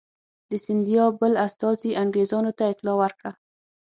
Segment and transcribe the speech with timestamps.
[0.49, 3.31] د سیندیا بل استازي انګرېزانو ته اطلاع ورکړه.